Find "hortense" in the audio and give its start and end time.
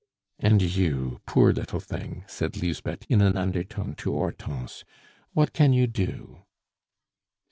4.13-4.83